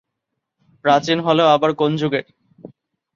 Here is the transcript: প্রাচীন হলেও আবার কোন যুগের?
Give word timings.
প্রাচীন 0.85 1.17
হলেও 1.19 1.47
আবার 1.47 1.71
কোন 1.73 1.91
যুগের? 1.97 2.25